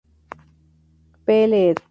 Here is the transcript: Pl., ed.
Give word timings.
Pl., 1.27 1.53
ed. 1.53 1.77